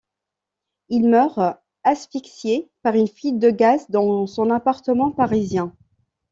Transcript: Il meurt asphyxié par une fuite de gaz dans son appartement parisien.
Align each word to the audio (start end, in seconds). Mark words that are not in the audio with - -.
Il 0.89 1.07
meurt 1.09 1.39
asphyxié 1.83 2.71
par 2.81 2.95
une 2.95 3.07
fuite 3.07 3.37
de 3.37 3.51
gaz 3.51 3.85
dans 3.91 4.25
son 4.25 4.49
appartement 4.49 5.11
parisien. 5.11 5.75